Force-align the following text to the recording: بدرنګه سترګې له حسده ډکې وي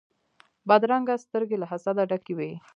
بدرنګه 0.67 1.15
سترګې 1.25 1.57
له 1.59 1.65
حسده 1.71 2.03
ډکې 2.09 2.33
وي 2.37 2.51